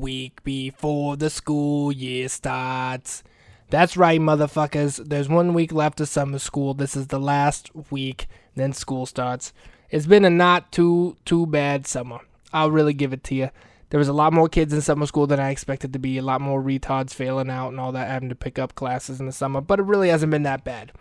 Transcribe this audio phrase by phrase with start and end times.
[0.00, 3.22] week before the school year starts.
[3.70, 5.08] That's right, motherfuckers.
[5.08, 6.74] There's one week left of summer school.
[6.74, 8.26] This is the last week,
[8.56, 9.52] then school starts.
[9.90, 12.20] It's been a not too too bad summer.
[12.52, 13.50] I'll really give it to you.
[13.90, 16.18] There was a lot more kids in summer school than I expected to be.
[16.18, 19.26] A lot more retards failing out and all that, having to pick up classes in
[19.26, 19.60] the summer.
[19.60, 20.92] But it really hasn't been that bad.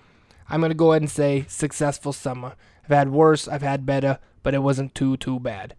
[0.50, 2.54] I'm gonna go ahead and say successful summer.
[2.84, 5.76] I've had worse, I've had better, but it wasn't too too bad.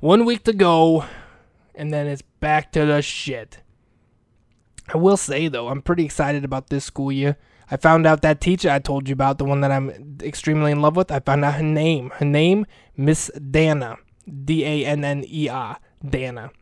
[0.00, 1.06] One week to go,
[1.76, 3.58] and then it's back to the shit.
[4.92, 7.36] I will say though, I'm pretty excited about this school year.
[7.70, 10.80] I found out that teacher I told you about, the one that I'm extremely in
[10.80, 11.10] love with.
[11.10, 12.10] I found out her name.
[12.14, 12.64] Her name,
[12.96, 13.96] Miss Danner,
[14.44, 16.52] D A N N E R, Danner.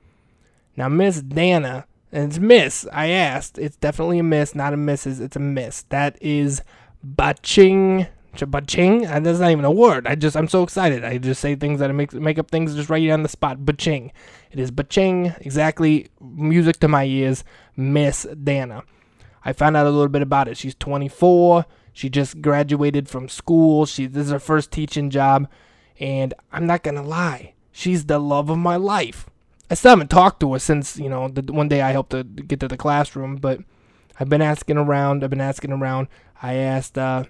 [0.77, 2.87] Now, Miss Danner, and it's Miss.
[2.91, 3.59] I asked.
[3.59, 5.21] It's definitely a Miss, not a Mrs.
[5.21, 5.83] It's a Miss.
[5.91, 6.63] That is
[7.03, 8.07] Baching.
[8.43, 9.05] Baching?
[9.07, 10.07] And that's not even a word.
[10.07, 11.05] I just I'm so excited.
[11.05, 13.65] I just say things that I make make up things just right on the spot.
[13.65, 14.13] Baching.
[14.51, 15.35] It is Baching.
[15.41, 16.09] Exactly.
[16.21, 17.45] Music to my ears.
[17.77, 18.83] Miss Danner.
[19.45, 20.57] I found out a little bit about it.
[20.57, 21.67] She's 24.
[21.93, 23.87] She just graduated from school.
[23.87, 25.49] She this is her first teaching job,
[26.01, 27.55] and I'm not gonna lie.
[27.71, 29.31] She's the love of my life.
[29.71, 32.25] I still haven't talked to her since you know the one day I helped her
[32.25, 33.61] get to the classroom, but
[34.19, 35.23] I've been asking around.
[35.23, 36.09] I've been asking around.
[36.43, 37.25] I asked uh,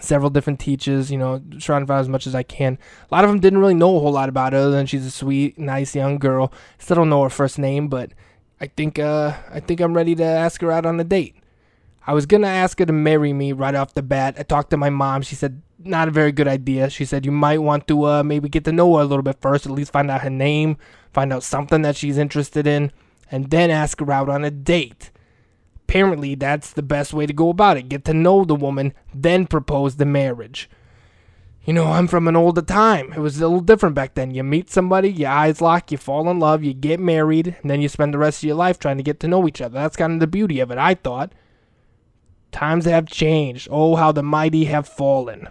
[0.00, 2.78] several different teachers, you know, trying to find as much as I can.
[3.10, 5.06] A lot of them didn't really know a whole lot about her, other than she's
[5.06, 6.52] a sweet, nice young girl.
[6.78, 8.12] Still don't know her first name, but
[8.60, 11.36] I think uh, I think I'm ready to ask her out on a date.
[12.06, 14.36] I was gonna ask her to marry me right off the bat.
[14.38, 15.22] I talked to my mom.
[15.22, 16.90] She said not a very good idea.
[16.90, 19.40] She said you might want to uh, maybe get to know her a little bit
[19.40, 20.76] first, at least find out her name,
[21.12, 22.92] find out something that she's interested in,
[23.30, 25.10] and then ask her out on a date.
[25.88, 27.88] Apparently, that's the best way to go about it.
[27.88, 30.68] Get to know the woman, then propose the marriage.
[31.64, 33.12] You know, I'm from an older time.
[33.14, 34.34] It was a little different back then.
[34.34, 37.80] You meet somebody, your eyes lock, you fall in love, you get married, and then
[37.80, 39.74] you spend the rest of your life trying to get to know each other.
[39.74, 41.32] That's kind of the beauty of it, I thought.
[42.52, 43.68] Times have changed.
[43.70, 45.48] Oh, how the mighty have fallen.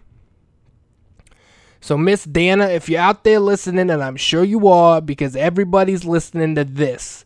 [1.81, 6.05] So, Miss Danner, if you're out there listening, and I'm sure you are because everybody's
[6.05, 7.25] listening to this,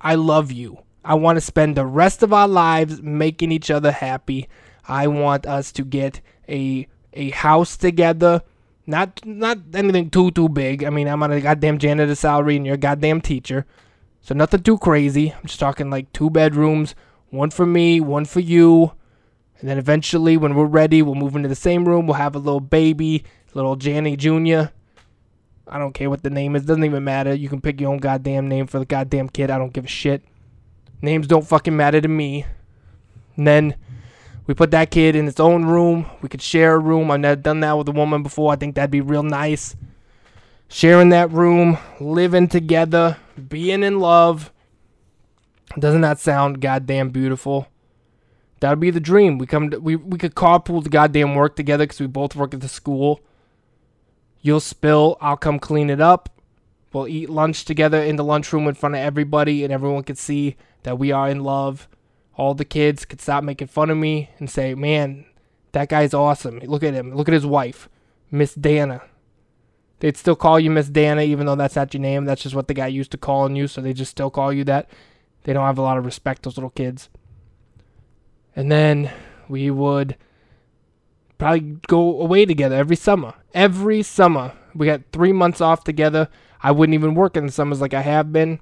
[0.00, 0.78] I love you.
[1.04, 4.48] I want to spend the rest of our lives making each other happy.
[4.88, 8.42] I want us to get a a house together.
[8.86, 10.84] Not not anything too too big.
[10.84, 13.66] I mean, I'm on a goddamn janitor salary and you're a goddamn teacher.
[14.20, 15.32] So nothing too crazy.
[15.32, 16.94] I'm just talking like two bedrooms,
[17.28, 18.92] one for me, one for you.
[19.60, 22.06] And then eventually when we're ready, we'll move into the same room.
[22.06, 24.72] We'll have a little baby, little Janny Jr.
[25.66, 26.64] I don't care what the name is.
[26.64, 27.34] Doesn't even matter.
[27.34, 29.50] You can pick your own goddamn name for the goddamn kid.
[29.50, 30.22] I don't give a shit.
[31.04, 32.46] Names don't fucking matter to me.
[33.36, 33.74] And then
[34.46, 36.06] we put that kid in its own room.
[36.22, 37.10] We could share a room.
[37.10, 38.52] I've never done that with a woman before.
[38.52, 39.76] I think that'd be real nice.
[40.68, 44.50] Sharing that room, living together, being in love.
[45.78, 47.68] Doesn't that sound goddamn beautiful?
[48.60, 49.36] That'd be the dream.
[49.36, 52.54] We come to, we we could carpool the goddamn work together because we both work
[52.54, 53.20] at the school.
[54.40, 56.30] You'll spill, I'll come clean it up.
[56.94, 60.56] We'll eat lunch together in the lunchroom in front of everybody, and everyone can see
[60.84, 61.88] that we are in love.
[62.36, 65.26] All the kids could stop making fun of me and say, "Man,
[65.72, 66.60] that guy's awesome.
[66.60, 67.14] Look at him.
[67.14, 67.88] Look at his wife,
[68.30, 69.02] Miss Danner."
[70.00, 72.24] They'd still call you Miss Danner, even though that's not your name.
[72.24, 74.64] That's just what the guy used to calling you, so they just still call you
[74.64, 74.88] that.
[75.44, 77.08] They don't have a lot of respect, those little kids.
[78.56, 79.10] And then
[79.48, 80.16] we would
[81.38, 83.34] probably go away together every summer.
[83.54, 84.52] Every summer.
[84.74, 86.28] We got three months off together.
[86.62, 88.60] I wouldn't even work in the summers like I have been.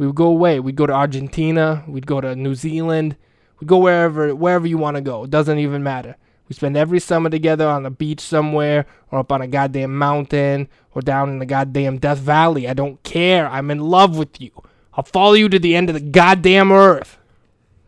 [0.00, 0.60] We would go away.
[0.60, 1.84] We'd go to Argentina.
[1.86, 3.16] We'd go to New Zealand.
[3.60, 5.24] We'd go wherever wherever you want to go.
[5.24, 6.16] It doesn't even matter.
[6.48, 10.70] We spend every summer together on a beach somewhere, or up on a goddamn mountain,
[10.94, 12.66] or down in the goddamn Death Valley.
[12.66, 13.46] I don't care.
[13.46, 14.50] I'm in love with you.
[14.94, 17.18] I'll follow you to the end of the goddamn earth.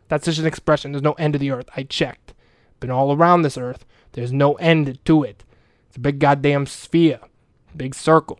[0.09, 0.93] That's just an expression.
[0.93, 1.71] There's no end to the earth.
[1.75, 2.35] I checked.
[2.79, 3.87] Been all around this earth.
[4.13, 5.45] There's no end to it.
[5.89, 7.21] It's a big goddamn sphere,
[7.75, 8.39] big circle.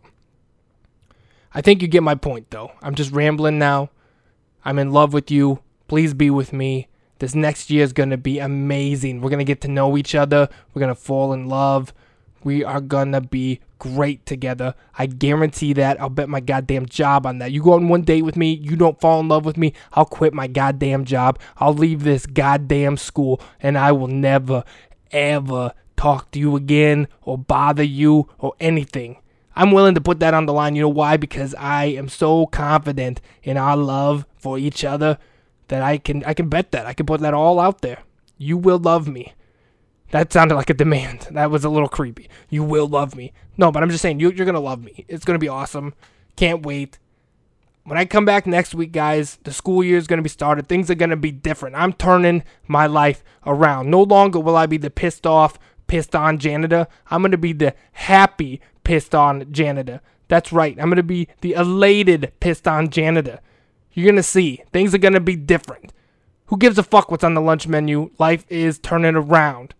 [1.53, 2.71] I think you get my point, though.
[2.81, 3.89] I'm just rambling now.
[4.65, 5.59] I'm in love with you.
[5.87, 6.87] Please be with me.
[7.19, 9.21] This next year is going to be amazing.
[9.21, 10.49] We're going to get to know each other.
[10.73, 11.93] We're going to fall in love.
[12.43, 14.75] We are going to be great together.
[14.97, 15.99] I guarantee that.
[16.01, 17.51] I'll bet my goddamn job on that.
[17.51, 20.05] You go on one date with me, you don't fall in love with me, I'll
[20.05, 21.39] quit my goddamn job.
[21.57, 24.63] I'll leave this goddamn school and I will never,
[25.11, 29.17] ever talk to you again or bother you or anything.
[29.55, 30.75] I'm willing to put that on the line.
[30.75, 31.17] You know why?
[31.17, 35.17] Because I am so confident in our love for each other
[35.67, 36.85] that I can I can bet that.
[36.85, 37.99] I can put that all out there.
[38.37, 39.33] You will love me.
[40.11, 41.27] That sounded like a demand.
[41.31, 42.29] That was a little creepy.
[42.49, 43.31] You will love me.
[43.57, 45.05] No, but I'm just saying you, you're gonna love me.
[45.07, 45.93] It's gonna be awesome.
[46.35, 46.97] Can't wait.
[47.83, 50.67] when I come back next week, guys, the school year is going to be started.
[50.67, 51.75] Things are going to be different.
[51.75, 53.89] I'm turning my life around.
[53.89, 55.59] No longer will I be the pissed off,
[55.93, 56.87] pissed on janitor.
[57.11, 60.01] I'm going to be the happy, pissed on janitor.
[60.27, 60.75] That's right.
[60.79, 63.41] I'm going to be the elated, pissed on janitor.
[63.91, 64.63] You're going to see.
[64.71, 65.93] Things are going to be different.
[66.47, 68.09] Who gives a fuck what's on the lunch menu?
[68.17, 69.75] Life is turning around.